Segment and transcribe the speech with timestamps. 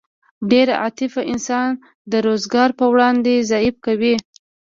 [0.51, 1.69] ډېره عاطفه انسان
[2.11, 4.15] د روزګار په وړاندې ضعیف کوي